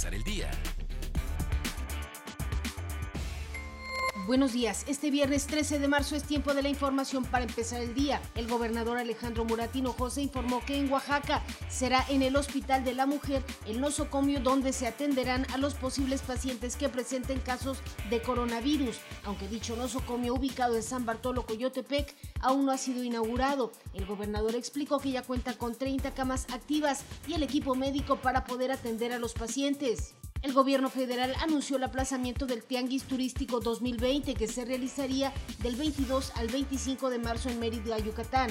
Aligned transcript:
empezar 0.00 0.14
el 0.14 0.22
día. 0.24 0.79
Buenos 4.30 4.52
días. 4.52 4.84
Este 4.86 5.10
viernes 5.10 5.48
13 5.48 5.80
de 5.80 5.88
marzo 5.88 6.14
es 6.14 6.22
tiempo 6.22 6.54
de 6.54 6.62
la 6.62 6.68
información 6.68 7.24
para 7.24 7.42
empezar 7.42 7.80
el 7.80 7.94
día. 7.94 8.22
El 8.36 8.46
gobernador 8.46 8.96
Alejandro 8.96 9.44
Muratino 9.44 9.92
José 9.92 10.22
informó 10.22 10.64
que 10.64 10.78
en 10.78 10.88
Oaxaca 10.88 11.42
será 11.68 12.06
en 12.08 12.22
el 12.22 12.36
Hospital 12.36 12.84
de 12.84 12.94
la 12.94 13.06
Mujer, 13.06 13.42
el 13.66 13.80
nosocomio, 13.80 14.38
donde 14.38 14.72
se 14.72 14.86
atenderán 14.86 15.48
a 15.52 15.56
los 15.56 15.74
posibles 15.74 16.22
pacientes 16.22 16.76
que 16.76 16.88
presenten 16.88 17.40
casos 17.40 17.78
de 18.08 18.22
coronavirus. 18.22 19.00
Aunque 19.24 19.48
dicho 19.48 19.74
nosocomio 19.74 20.34
ubicado 20.34 20.76
en 20.76 20.84
San 20.84 21.04
Bartolo, 21.04 21.44
Coyotepec, 21.44 22.14
aún 22.38 22.66
no 22.66 22.70
ha 22.70 22.78
sido 22.78 23.02
inaugurado. 23.02 23.72
El 23.94 24.06
gobernador 24.06 24.54
explicó 24.54 25.00
que 25.00 25.10
ya 25.10 25.24
cuenta 25.24 25.54
con 25.54 25.74
30 25.74 26.14
camas 26.14 26.46
activas 26.52 27.02
y 27.26 27.32
el 27.34 27.42
equipo 27.42 27.74
médico 27.74 28.20
para 28.20 28.44
poder 28.44 28.70
atender 28.70 29.12
a 29.12 29.18
los 29.18 29.32
pacientes. 29.32 30.14
El 30.42 30.54
gobierno 30.54 30.88
federal 30.88 31.34
anunció 31.42 31.76
el 31.76 31.84
aplazamiento 31.84 32.46
del 32.46 32.62
Tianguis 32.62 33.04
Turístico 33.04 33.60
2020 33.60 34.32
que 34.34 34.48
se 34.48 34.64
realizaría 34.64 35.34
del 35.62 35.76
22 35.76 36.32
al 36.36 36.48
25 36.48 37.10
de 37.10 37.18
marzo 37.18 37.50
en 37.50 37.60
Mérida, 37.60 37.98
Yucatán, 37.98 38.48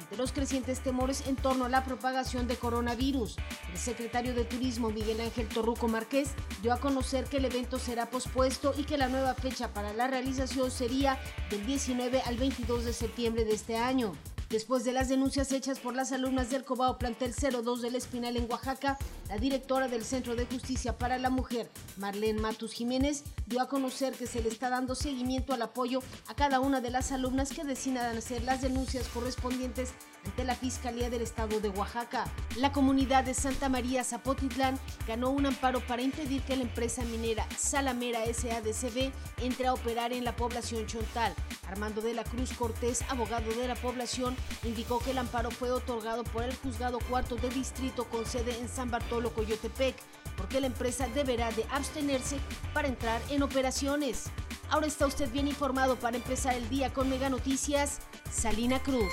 ante 0.00 0.16
los 0.16 0.30
crecientes 0.30 0.78
temores 0.80 1.24
en 1.26 1.34
torno 1.34 1.64
a 1.64 1.68
la 1.68 1.84
propagación 1.84 2.46
de 2.46 2.54
coronavirus. 2.54 3.38
El 3.72 3.78
secretario 3.78 4.34
de 4.34 4.44
Turismo 4.44 4.90
Miguel 4.90 5.20
Ángel 5.20 5.48
Torruco 5.48 5.88
Márquez 5.88 6.30
dio 6.62 6.72
a 6.72 6.78
conocer 6.78 7.24
que 7.24 7.38
el 7.38 7.46
evento 7.46 7.80
será 7.80 8.08
pospuesto 8.08 8.72
y 8.78 8.84
que 8.84 8.96
la 8.96 9.08
nueva 9.08 9.34
fecha 9.34 9.74
para 9.74 9.92
la 9.94 10.06
realización 10.06 10.70
sería 10.70 11.18
del 11.50 11.66
19 11.66 12.22
al 12.24 12.36
22 12.36 12.84
de 12.84 12.92
septiembre 12.92 13.44
de 13.44 13.54
este 13.54 13.76
año. 13.76 14.12
Después 14.52 14.84
de 14.84 14.92
las 14.92 15.08
denuncias 15.08 15.50
hechas 15.50 15.78
por 15.78 15.96
las 15.96 16.12
alumnas 16.12 16.50
del 16.50 16.62
Cobao 16.62 16.98
Plantel 16.98 17.32
02 17.32 17.80
del 17.80 17.94
Espinal 17.94 18.36
en 18.36 18.50
Oaxaca, 18.50 18.98
la 19.30 19.38
directora 19.38 19.88
del 19.88 20.04
Centro 20.04 20.36
de 20.36 20.44
Justicia 20.44 20.98
para 20.98 21.16
la 21.16 21.30
Mujer, 21.30 21.70
Marlene 21.96 22.38
Matus 22.38 22.74
Jiménez, 22.74 23.24
dio 23.46 23.62
a 23.62 23.68
conocer 23.68 24.12
que 24.12 24.26
se 24.26 24.42
le 24.42 24.50
está 24.50 24.68
dando 24.68 24.94
seguimiento 24.94 25.54
al 25.54 25.62
apoyo 25.62 26.02
a 26.28 26.34
cada 26.34 26.60
una 26.60 26.82
de 26.82 26.90
las 26.90 27.12
alumnas 27.12 27.50
que 27.50 27.64
decidan 27.64 28.14
hacer 28.14 28.42
las 28.42 28.60
denuncias 28.60 29.08
correspondientes 29.08 29.94
ante 30.26 30.44
la 30.44 30.54
Fiscalía 30.54 31.08
del 31.08 31.22
Estado 31.22 31.58
de 31.58 31.70
Oaxaca. 31.70 32.26
La 32.58 32.72
comunidad 32.72 33.24
de 33.24 33.32
Santa 33.32 33.70
María 33.70 34.04
Zapotitlán 34.04 34.78
ganó 35.08 35.30
un 35.30 35.46
amparo 35.46 35.80
para 35.86 36.02
impedir 36.02 36.42
que 36.42 36.56
la 36.56 36.64
empresa 36.64 37.02
minera 37.04 37.46
Salamera 37.56 38.20
SADCB 38.26 39.12
entre 39.38 39.66
a 39.68 39.72
operar 39.72 40.12
en 40.12 40.24
la 40.24 40.36
población 40.36 40.86
Chontal. 40.86 41.34
Armando 41.72 42.02
de 42.02 42.12
la 42.12 42.22
Cruz 42.22 42.52
Cortés, 42.52 43.02
abogado 43.08 43.50
de 43.54 43.66
la 43.66 43.74
población, 43.74 44.36
indicó 44.62 44.98
que 44.98 45.12
el 45.12 45.18
amparo 45.18 45.50
fue 45.50 45.70
otorgado 45.70 46.22
por 46.22 46.42
el 46.42 46.54
juzgado 46.54 46.98
cuarto 47.08 47.36
de 47.36 47.48
distrito 47.48 48.04
con 48.04 48.26
sede 48.26 48.58
en 48.58 48.68
San 48.68 48.90
Bartolo, 48.90 49.32
Coyotepec, 49.32 49.96
porque 50.36 50.60
la 50.60 50.66
empresa 50.66 51.08
deberá 51.08 51.50
de 51.52 51.64
abstenerse 51.70 52.36
para 52.74 52.88
entrar 52.88 53.22
en 53.30 53.42
operaciones. 53.42 54.24
Ahora 54.68 54.86
está 54.86 55.06
usted 55.06 55.30
bien 55.32 55.48
informado 55.48 55.96
para 55.96 56.18
empezar 56.18 56.54
el 56.54 56.68
día 56.68 56.92
con 56.92 57.08
Mega 57.08 57.30
Noticias, 57.30 58.00
Salina 58.30 58.82
Cruz. 58.82 59.10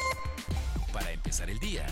Para 0.91 1.11
empezar 1.11 1.49
el 1.49 1.59
día. 1.59 1.87